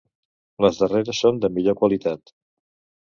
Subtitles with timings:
[0.65, 2.35] Les darreres són de millor qualitat.